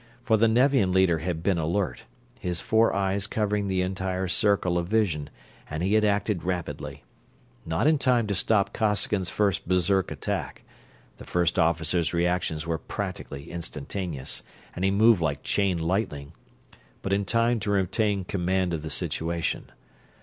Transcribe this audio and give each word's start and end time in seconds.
For 0.23 0.35
the 0.35 0.47
Nevian 0.47 0.91
leader 0.91 1.19
had 1.19 1.43
been 1.43 1.59
alert, 1.59 2.05
his 2.39 2.59
four 2.59 2.91
eyes 2.91 3.27
covering 3.27 3.67
the 3.67 3.83
entire 3.83 4.27
circle 4.27 4.79
of 4.79 4.87
vision, 4.87 5.29
and 5.69 5.83
he 5.83 5.93
had 5.93 6.03
acted 6.03 6.43
rapidly. 6.43 7.03
Not 7.67 7.85
in 7.85 7.99
time 7.99 8.25
to 8.25 8.33
stop 8.33 8.73
Costigan's 8.73 9.29
first 9.29 9.67
Berserk 9.67 10.09
attack 10.09 10.63
the 11.17 11.23
First 11.23 11.59
Officer's 11.59 12.15
reactions 12.15 12.65
were 12.65 12.79
practically 12.79 13.51
instantaneous, 13.51 14.41
and 14.75 14.83
he 14.83 14.89
moved 14.89 15.21
like 15.21 15.43
chain 15.43 15.77
lightning 15.77 16.33
but 17.03 17.13
in 17.13 17.23
time 17.23 17.59
to 17.59 17.69
retain 17.69 18.23
command 18.25 18.73
of 18.73 18.81
the 18.81 18.89
situation. 18.89 19.71